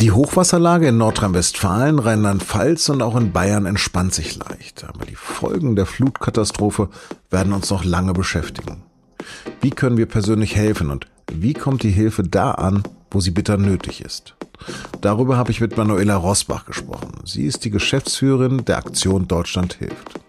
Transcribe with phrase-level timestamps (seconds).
[0.00, 4.84] Die Hochwasserlage in Nordrhein-Westfalen, Rheinland-Pfalz und auch in Bayern entspannt sich leicht.
[4.84, 6.88] Aber die Folgen der Flutkatastrophe
[7.30, 8.84] werden uns noch lange beschäftigen.
[9.60, 13.56] Wie können wir persönlich helfen und wie kommt die Hilfe da an, wo sie bitter
[13.56, 14.36] nötig ist?
[15.00, 17.14] Darüber habe ich mit Manuela Rosbach gesprochen.
[17.24, 20.20] Sie ist die Geschäftsführerin der Aktion Deutschland hilft.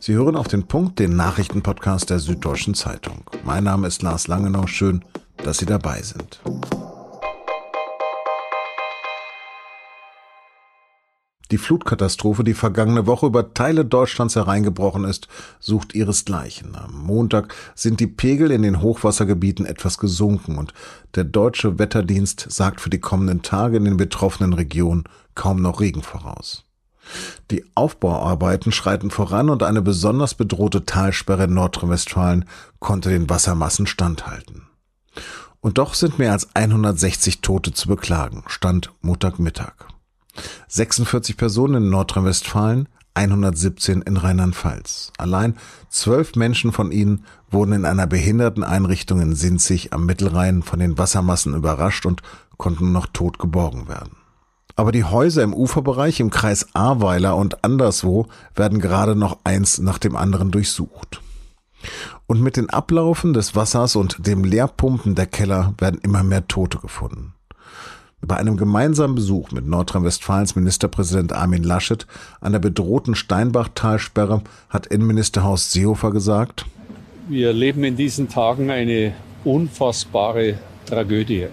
[0.00, 3.24] Sie hören auf den Punkt den Nachrichtenpodcast der Süddeutschen Zeitung.
[3.42, 4.66] Mein Name ist Lars Langenau.
[4.66, 5.02] Schön,
[5.42, 6.42] dass Sie dabei sind.
[11.54, 15.28] Die Flutkatastrophe, die vergangene Woche über Teile Deutschlands hereingebrochen ist,
[15.60, 16.74] sucht ihresgleichen.
[16.74, 20.74] Am Montag sind die Pegel in den Hochwassergebieten etwas gesunken und
[21.14, 25.04] der deutsche Wetterdienst sagt für die kommenden Tage in den betroffenen Regionen
[25.36, 26.64] kaum noch Regen voraus.
[27.52, 32.46] Die Aufbauarbeiten schreiten voran und eine besonders bedrohte Talsperre in Nordrhein-Westfalen
[32.80, 34.62] konnte den Wassermassen standhalten.
[35.60, 39.93] Und doch sind mehr als 160 Tote zu beklagen, stand Montagmittag.
[40.68, 45.12] 46 Personen in Nordrhein-Westfalen, 117 in Rheinland-Pfalz.
[45.18, 45.56] Allein
[45.88, 51.54] zwölf Menschen von ihnen wurden in einer Behinderteneinrichtung in Sinzig am Mittelrhein von den Wassermassen
[51.54, 52.22] überrascht und
[52.56, 54.16] konnten noch tot geborgen werden.
[54.76, 58.26] Aber die Häuser im Uferbereich im Kreis Ahrweiler und anderswo
[58.56, 61.20] werden gerade noch eins nach dem anderen durchsucht.
[62.26, 66.78] Und mit den Ablaufen des Wassers und dem Leerpumpen der Keller werden immer mehr Tote
[66.78, 67.33] gefunden.
[68.26, 72.06] Bei einem gemeinsamen Besuch mit Nordrhein-Westfalens Ministerpräsident Armin Laschet
[72.40, 76.64] an der bedrohten Steinbach-Talsperre hat Innenminister Horst Seehofer gesagt,
[77.28, 81.46] wir leben in diesen Tagen eine unfassbare Tragödie.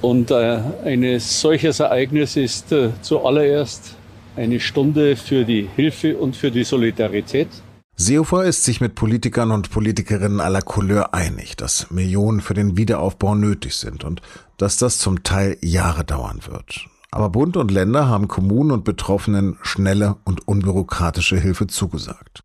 [0.00, 3.94] Und äh, ein solches Ereignis ist äh, zuallererst
[4.36, 7.48] eine Stunde für die Hilfe und für die Solidarität.
[7.96, 13.36] Seehofer ist sich mit Politikern und Politikerinnen aller Couleur einig, dass Millionen für den Wiederaufbau
[13.36, 14.20] nötig sind und
[14.58, 16.86] dass das zum Teil Jahre dauern wird.
[17.10, 22.40] Aber Bund und Länder haben Kommunen und Betroffenen schnelle und unbürokratische Hilfe zugesagt.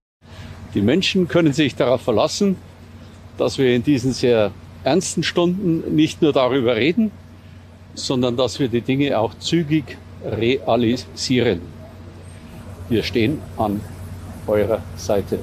[0.75, 2.55] Die Menschen können sich darauf verlassen,
[3.37, 4.51] dass wir in diesen sehr
[4.83, 7.11] ernsten Stunden nicht nur darüber reden,
[7.95, 11.61] sondern dass wir die Dinge auch zügig realisieren.
[12.89, 13.81] Wir stehen an
[14.47, 15.39] eurer Seite.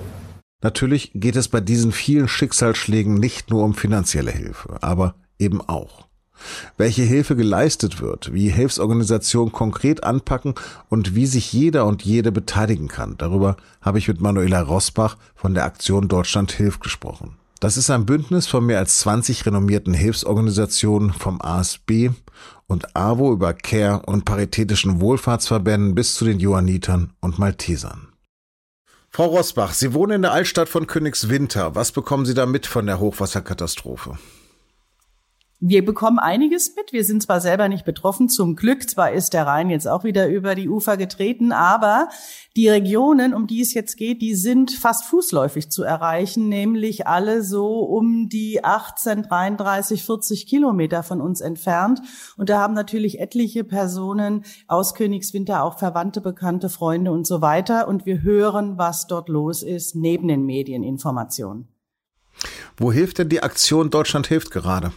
[0.62, 6.06] Natürlich geht es bei diesen vielen Schicksalsschlägen nicht nur um finanzielle Hilfe, aber eben auch.
[6.76, 10.54] Welche Hilfe geleistet wird, wie Hilfsorganisationen konkret anpacken
[10.88, 15.54] und wie sich jeder und jede beteiligen kann, darüber habe ich mit Manuela Rosbach von
[15.54, 17.36] der Aktion Deutschland hilft gesprochen.
[17.60, 22.10] Das ist ein Bündnis von mehr als 20 renommierten Hilfsorganisationen vom ASB
[22.66, 28.08] und AWO über Care und paritätischen Wohlfahrtsverbänden bis zu den Johannitern und Maltesern.
[29.08, 31.74] Frau Rosbach, Sie wohnen in der Altstadt von Königswinter.
[31.74, 34.18] Was bekommen Sie da mit von der Hochwasserkatastrophe?
[35.58, 36.92] Wir bekommen einiges mit.
[36.92, 38.90] Wir sind zwar selber nicht betroffen, zum Glück.
[38.90, 42.10] Zwar ist der Rhein jetzt auch wieder über die Ufer getreten, aber
[42.56, 47.42] die Regionen, um die es jetzt geht, die sind fast fußläufig zu erreichen, nämlich alle
[47.42, 52.02] so um die 18, 33, 40 Kilometer von uns entfernt.
[52.36, 57.88] Und da haben natürlich etliche Personen aus Königswinter auch Verwandte, Bekannte, Freunde und so weiter.
[57.88, 61.68] Und wir hören, was dort los ist, neben den Medieninformationen.
[62.76, 64.92] Wo hilft denn die Aktion Deutschland hilft gerade?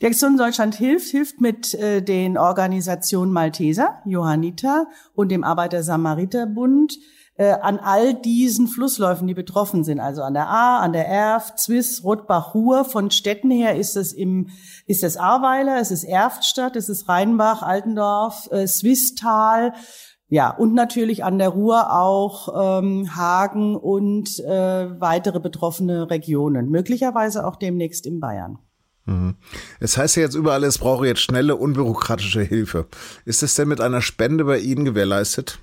[0.00, 6.98] Die Aktion Deutschland hilft, hilft mit äh, den Organisationen Malteser, Johanniter und dem Arbeiter-Samariter-Bund
[7.36, 11.58] äh, an all diesen Flussläufen, die betroffen sind, also an der A, an der Erft,
[11.58, 12.84] Zwiss, Rotbach, Ruhr.
[12.84, 14.48] Von Städten her ist es im,
[14.86, 19.74] ist es Ahrweiler, es ist Erftstadt, es ist Rheinbach, Altendorf, äh, Swisstal,
[20.28, 27.46] ja, und natürlich an der Ruhr auch ähm, Hagen und äh, weitere betroffene Regionen, möglicherweise
[27.46, 28.58] auch demnächst in Bayern.
[29.06, 29.36] Mhm.
[29.80, 32.86] Es heißt ja jetzt überall, es brauche jetzt schnelle, unbürokratische Hilfe.
[33.24, 35.58] Ist es denn mit einer Spende bei Ihnen gewährleistet?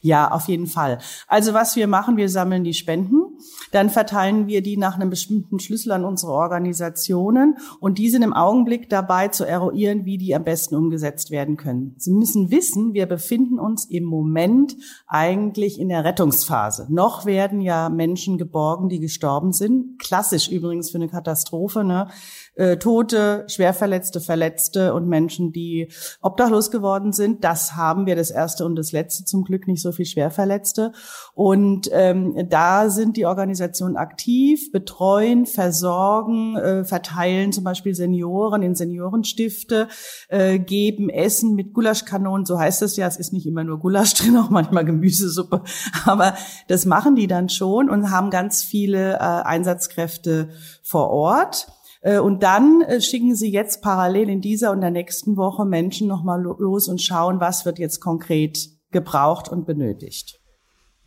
[0.00, 0.98] Ja, auf jeden Fall.
[1.26, 3.38] Also was wir machen, wir sammeln die Spenden,
[3.72, 8.32] dann verteilen wir die nach einem bestimmten Schlüssel an unsere Organisationen und die sind im
[8.32, 11.94] Augenblick dabei zu eruieren, wie die am besten umgesetzt werden können.
[11.98, 14.76] Sie müssen wissen, wir befinden uns im Moment
[15.06, 16.86] eigentlich in der Rettungsphase.
[16.88, 19.98] Noch werden ja Menschen geborgen, die gestorben sind.
[19.98, 21.84] Klassisch übrigens für eine Katastrophe.
[21.84, 22.08] Ne?
[22.54, 25.90] Äh, Tote, Schwerverletzte, Verletzte und Menschen, die
[26.20, 27.44] obdachlos geworden sind.
[27.44, 30.92] Das haben wir das erste und das letzte zum Glück nicht so viel Schwerverletzte.
[31.34, 38.74] Und ähm, da sind die Organisationen aktiv, betreuen, versorgen, äh, verteilen zum Beispiel Senioren in
[38.74, 39.88] Seniorenstifte,
[40.28, 43.06] äh, geben Essen mit Gulaschkanonen, so heißt es ja.
[43.06, 45.62] Es ist nicht immer nur Gulasch drin, auch manchmal Gemüsesuppe.
[46.04, 46.34] Aber
[46.68, 50.50] das machen die dann schon und haben ganz viele äh, Einsatzkräfte
[50.82, 51.68] vor Ort.
[52.02, 56.08] Äh, und dann äh, schicken sie jetzt parallel in dieser und der nächsten Woche Menschen
[56.08, 58.58] nochmal los und schauen, was wird jetzt konkret
[58.90, 60.40] gebraucht und benötigt.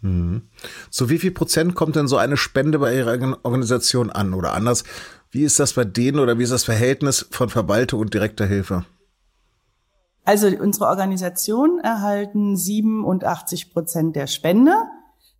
[0.01, 0.49] Mhm.
[0.89, 4.33] So wie viel Prozent kommt denn so eine Spende bei Ihrer Organisation an?
[4.33, 4.83] Oder anders,
[5.31, 8.85] wie ist das bei denen oder wie ist das Verhältnis von Verwaltung und direkter Hilfe?
[10.23, 14.73] Also unsere Organisation erhalten 87 Prozent der Spende.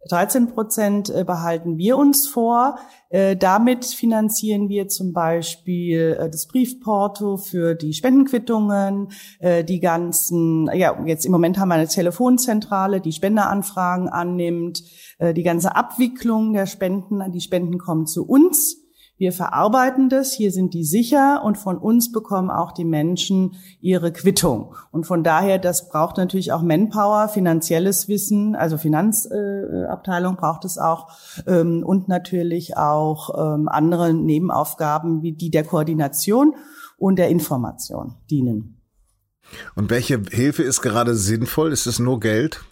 [0.09, 2.77] 13 Prozent äh, behalten wir uns vor.
[3.09, 9.09] Äh, damit finanzieren wir zum Beispiel äh, das Briefporto für die Spendenquittungen,
[9.41, 14.83] die ganzen, ja, jetzt im Moment haben wir eine Telefonzentrale, die Spenderanfragen annimmt,
[15.19, 18.84] die ganze Abwicklung der Spenden, die Spenden kommen zu uns.
[19.17, 24.11] Wir verarbeiten das, hier sind die sicher und von uns bekommen auch die Menschen ihre
[24.11, 24.75] Quittung.
[24.91, 31.07] Und von daher, das braucht natürlich auch Manpower, finanzielles Wissen, also Finanzabteilung braucht es auch
[31.47, 36.55] ähm, und natürlich auch ähm, andere Nebenaufgaben wie die der Koordination
[36.97, 38.81] und der Information dienen.
[39.75, 41.71] Und welche Hilfe ist gerade sinnvoll?
[41.71, 42.65] Ist es nur Geld?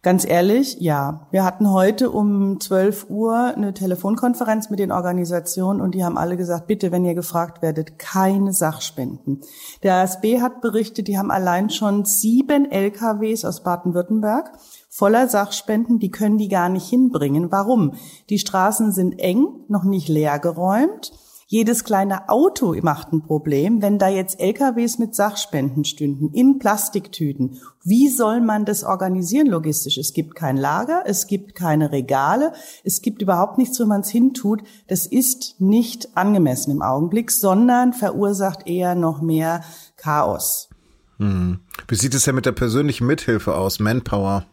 [0.00, 1.26] Ganz ehrlich, ja.
[1.32, 6.36] Wir hatten heute um 12 Uhr eine Telefonkonferenz mit den Organisationen und die haben alle
[6.36, 9.40] gesagt, bitte, wenn ihr gefragt werdet, keine Sachspenden.
[9.82, 14.52] Der ASB hat berichtet, die haben allein schon sieben LKWs aus Baden-Württemberg
[14.88, 17.50] voller Sachspenden, die können die gar nicht hinbringen.
[17.50, 17.94] Warum?
[18.30, 21.12] Die Straßen sind eng, noch nicht leer geräumt.
[21.50, 23.80] Jedes kleine Auto macht ein Problem.
[23.80, 29.96] Wenn da jetzt LKWs mit Sachspenden stünden, in Plastiktüten, wie soll man das organisieren logistisch?
[29.96, 32.52] Es gibt kein Lager, es gibt keine Regale,
[32.84, 34.60] es gibt überhaupt nichts, wo man es hintut.
[34.88, 39.64] Das ist nicht angemessen im Augenblick, sondern verursacht eher noch mehr
[39.96, 40.68] Chaos.
[41.16, 41.60] Hm.
[41.88, 44.44] Wie sieht es ja mit der persönlichen Mithilfe aus, Manpower?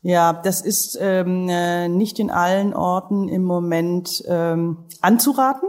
[0.00, 5.68] Ja, das ist ähm, äh, nicht in allen Orten im Moment ähm, anzuraten.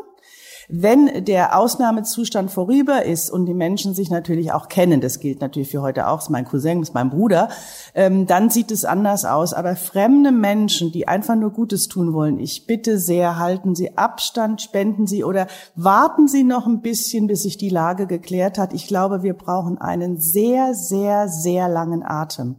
[0.74, 5.70] Wenn der Ausnahmezustand vorüber ist und die Menschen sich natürlich auch kennen, das gilt natürlich
[5.70, 7.50] für heute auch, ist mein Cousin, ist mein Bruder,
[7.94, 9.54] ähm, dann sieht es anders aus.
[9.54, 14.62] Aber fremde Menschen, die einfach nur Gutes tun wollen, ich bitte sehr, halten Sie Abstand,
[14.62, 18.72] spenden Sie oder warten Sie noch ein bisschen, bis sich die Lage geklärt hat.
[18.72, 22.56] Ich glaube, wir brauchen einen sehr, sehr, sehr langen Atem.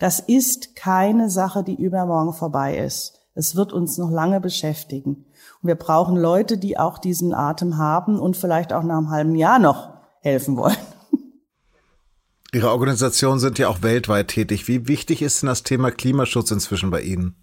[0.00, 3.20] Das ist keine Sache, die übermorgen vorbei ist.
[3.36, 5.26] Es wird uns noch lange beschäftigen.
[5.62, 9.60] Wir brauchen Leute, die auch diesen Atem haben und vielleicht auch nach einem halben Jahr
[9.60, 10.76] noch helfen wollen.
[12.52, 14.66] Ihre Organisationen sind ja auch weltweit tätig.
[14.66, 17.36] Wie wichtig ist denn das Thema Klimaschutz inzwischen bei Ihnen?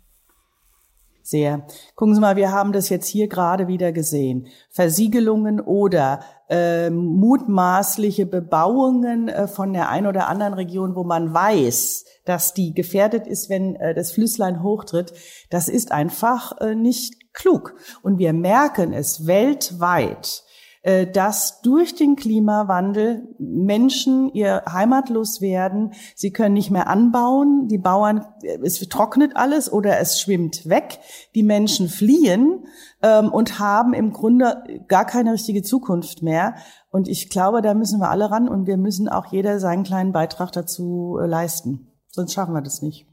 [1.24, 1.66] Sehr.
[1.95, 4.48] Gucken Sie mal, wir haben das jetzt hier gerade wieder gesehen.
[4.72, 12.06] Versiegelungen oder äh, mutmaßliche Bebauungen äh, von der einen oder anderen Region, wo man weiß,
[12.25, 15.13] dass die gefährdet ist, wenn äh, das Flüsslein hochtritt,
[15.51, 17.74] das ist einfach äh, nicht klug.
[18.03, 20.44] Und wir merken es weltweit,
[20.81, 25.91] äh, dass durch den Klimawandel Menschen ihr heimatlos werden.
[26.15, 27.68] Sie können nicht mehr anbauen.
[27.68, 31.00] Die Bauern, äh, es trocknet alles oder es schwimmt weg.
[31.36, 32.65] Die Menschen fliehen
[33.01, 36.56] ähm, und haben im Grunde gar keine richtige Zukunft mehr.
[36.91, 40.13] Und ich glaube, da müssen wir alle ran und wir müssen auch jeder seinen kleinen
[40.13, 41.91] Beitrag dazu äh, leisten.
[42.07, 43.06] Sonst schaffen wir das nicht.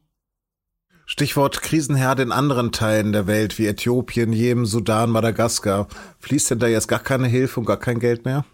[1.08, 5.86] Stichwort Krisenherde in anderen Teilen der Welt wie Äthiopien, Jemen, Sudan, Madagaskar.
[6.18, 8.44] Fließt denn da jetzt gar keine Hilfe und gar kein Geld mehr?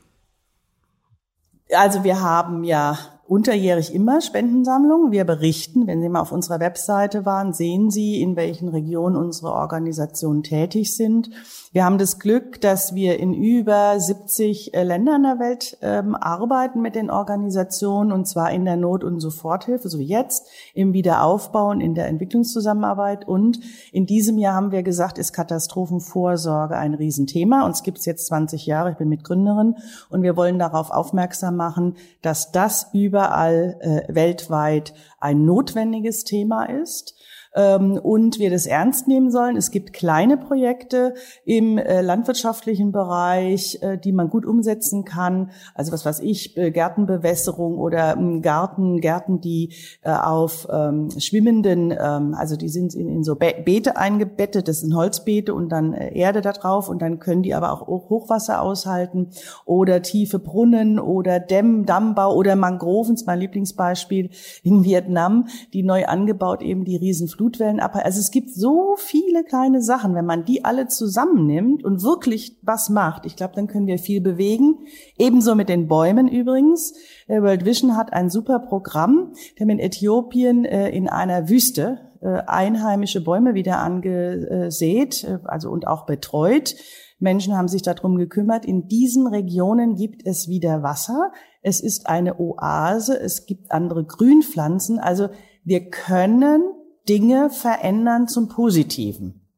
[1.75, 2.99] Also wir haben ja
[3.33, 5.11] unterjährig immer Spendensammlungen.
[5.11, 9.53] Wir berichten, wenn Sie mal auf unserer Webseite waren, sehen Sie, in welchen Regionen unsere
[9.53, 11.31] Organisationen tätig sind.
[11.75, 16.83] Wir haben das Glück, dass wir in über 70 äh, Ländern der Welt ähm, arbeiten
[16.83, 21.81] mit den Organisationen und zwar in der Not- und Soforthilfe, so wie jetzt, im Wiederaufbauen,
[21.81, 23.27] in der Entwicklungszusammenarbeit.
[23.27, 23.61] Und
[23.91, 27.65] in diesem Jahr haben wir gesagt, ist Katastrophenvorsorge ein Riesenthema.
[27.65, 29.77] Uns gibt es jetzt 20 Jahre, ich bin Mitgründerin
[30.11, 37.14] und wir wollen darauf aufmerksam machen, dass das überall äh, weltweit ein notwendiges Thema ist
[37.54, 39.56] ähm, und wir das ernst nehmen sollen.
[39.56, 45.50] Es gibt kleine Projekte im äh, landwirtschaftlichen Bereich, äh, die man gut umsetzen kann.
[45.75, 51.90] Also was weiß ich, äh, Gärtenbewässerung oder ähm, Garten, Gärten, die äh, auf ähm, schwimmenden,
[51.90, 55.92] ähm, also die sind in, in so Be Beete eingebettet, das sind Holzbeete und dann
[55.92, 59.28] äh, Erde da drauf und dann können die aber auch Hochwasser aushalten
[59.64, 64.30] oder tiefe Brunnen oder Dämm, Dammbau oder Mangroven, mein Lieblingsbeispiel
[64.62, 68.05] in Vietnam, die neu angebaut eben die Riesenflut Flutwellenabwehr.
[68.05, 70.15] Also es gibt so viele kleine Sachen.
[70.15, 74.21] Wenn man die alle zusammennimmt und wirklich was macht, ich glaube, dann können wir viel
[74.21, 74.87] bewegen.
[75.19, 76.95] Ebenso mit den Bäumen übrigens.
[77.27, 83.25] World Vision hat ein super Programm, der in Äthiopien äh, in einer Wüste äh, einheimische
[83.25, 86.77] Bäume wieder angesät, äh, also und auch betreut
[87.19, 88.67] Menschen haben sich darum gekümmert.
[88.67, 91.31] In diesen Regionen gibt es wieder Wasser.
[91.63, 93.17] Es ist eine Oase.
[93.17, 94.99] Es gibt andere Grünpflanzen.
[94.99, 95.29] Also
[95.63, 96.65] wir können
[97.09, 99.49] Dinge verändern zum Positiven.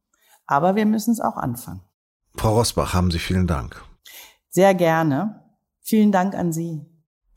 [0.46, 1.82] Aber wir müssen es auch anfangen.
[2.34, 3.82] Frau Rosbach, haben Sie vielen Dank.
[4.50, 5.42] Sehr gerne.
[5.80, 6.86] Vielen Dank an Sie.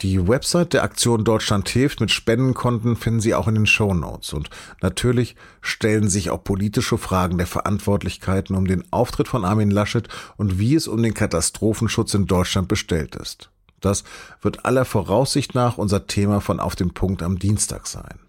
[0.01, 4.31] Die Website der Aktion Deutschland hilft mit Spendenkonten finden Sie auch in den Show Notes.
[4.31, 10.07] Und natürlich stellen sich auch politische Fragen der Verantwortlichkeiten um den Auftritt von Armin Laschet
[10.37, 13.49] und wie es um den Katastrophenschutz in Deutschland bestellt ist.
[13.81, 14.03] Das
[14.41, 18.19] wird aller Voraussicht nach unser Thema von Auf dem Punkt am Dienstag sein.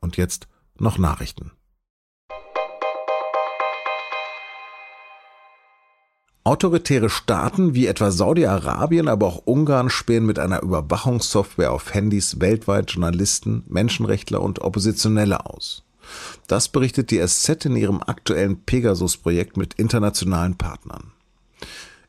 [0.00, 0.46] Und jetzt
[0.80, 1.52] noch Nachrichten.
[6.46, 12.92] Autoritäre Staaten wie etwa Saudi-Arabien, aber auch Ungarn spähen mit einer Überwachungssoftware auf Handys weltweit
[12.92, 15.82] Journalisten, Menschenrechtler und Oppositionelle aus.
[16.46, 21.10] Das berichtet die SZ in ihrem aktuellen Pegasus-Projekt mit internationalen Partnern.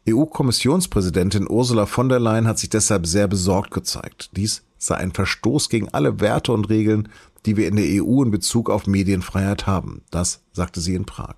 [0.07, 4.29] EU-Kommissionspräsidentin Ursula von der Leyen hat sich deshalb sehr besorgt gezeigt.
[4.35, 7.09] Dies sei ein Verstoß gegen alle Werte und Regeln,
[7.45, 10.01] die wir in der EU in Bezug auf Medienfreiheit haben.
[10.11, 11.35] Das sagte sie in Prag.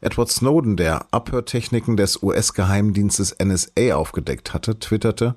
[0.00, 5.36] Edward Snowden, der Abhörtechniken des US-Geheimdienstes NSA aufgedeckt hatte, twitterte,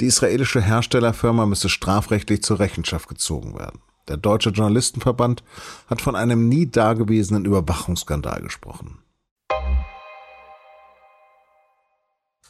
[0.00, 3.80] die israelische Herstellerfirma müsse strafrechtlich zur Rechenschaft gezogen werden.
[4.08, 5.44] Der Deutsche Journalistenverband
[5.86, 8.98] hat von einem nie dagewesenen Überwachungsskandal gesprochen.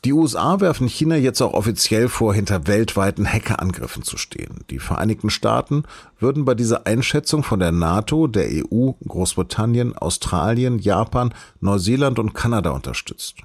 [0.04, 4.64] Die USA werfen China jetzt auch offiziell vor, hinter weltweiten Hackerangriffen zu stehen.
[4.68, 5.84] Die Vereinigten Staaten
[6.18, 12.70] würden bei dieser Einschätzung von der NATO, der EU, Großbritannien, Australien, Japan, Neuseeland und Kanada
[12.70, 13.36] unterstützt.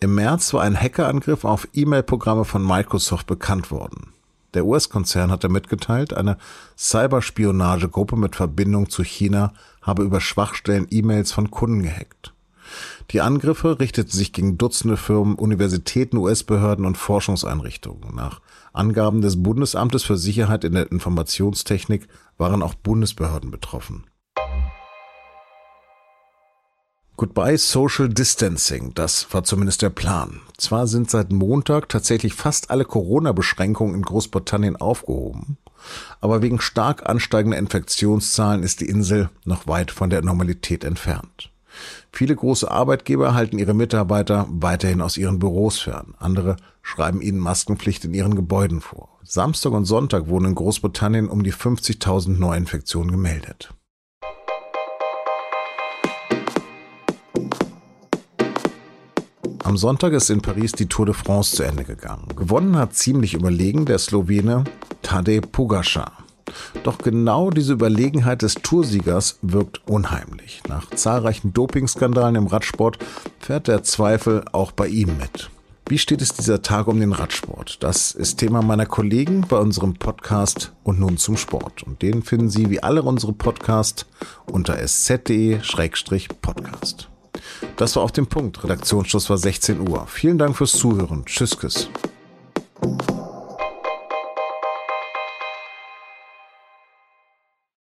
[0.00, 4.14] Im März war ein Hackerangriff auf E-Mail-Programme von Microsoft bekannt worden.
[4.54, 6.38] Der US-Konzern hatte mitgeteilt, eine
[6.78, 12.32] Cyberspionagegruppe mit Verbindung zu China habe über Schwachstellen E-Mails von Kunden gehackt.
[13.10, 18.14] Die Angriffe richteten sich gegen Dutzende Firmen, Universitäten, US-Behörden und Forschungseinrichtungen.
[18.14, 18.42] Nach
[18.74, 24.04] Angaben des Bundesamtes für Sicherheit in der Informationstechnik waren auch Bundesbehörden betroffen.
[27.16, 30.40] Goodbye Social Distancing, das war zumindest der Plan.
[30.58, 35.56] Zwar sind seit Montag tatsächlich fast alle Corona-Beschränkungen in Großbritannien aufgehoben,
[36.20, 41.50] aber wegen stark ansteigender Infektionszahlen ist die Insel noch weit von der Normalität entfernt.
[42.12, 46.14] Viele große Arbeitgeber halten ihre Mitarbeiter weiterhin aus ihren Büros fern.
[46.18, 49.18] Andere schreiben ihnen Maskenpflicht in ihren Gebäuden vor.
[49.22, 53.74] Samstag und Sonntag wurden in Großbritannien um die 50.000 Neuinfektionen gemeldet.
[59.68, 62.28] Am Sonntag ist in Paris die Tour de France zu Ende gegangen.
[62.34, 64.64] Gewonnen hat ziemlich überlegen der Slowene
[65.02, 66.27] Tadej Pogacar.
[66.82, 70.62] Doch genau diese Überlegenheit des Toursiegers wirkt unheimlich.
[70.68, 72.98] Nach zahlreichen Dopingskandalen im Radsport
[73.38, 75.50] fährt der Zweifel auch bei ihm mit.
[75.88, 77.82] Wie steht es dieser Tag um den Radsport?
[77.82, 81.82] Das ist Thema meiner Kollegen bei unserem Podcast und nun zum Sport.
[81.82, 84.04] Und den finden Sie wie alle unsere Podcasts
[84.44, 87.08] unter sz.de-podcast.
[87.76, 88.62] Das war auf dem Punkt.
[88.64, 90.06] Redaktionsschluss war 16 Uhr.
[90.08, 91.24] Vielen Dank fürs Zuhören.
[91.24, 91.88] Tschüss, Küss.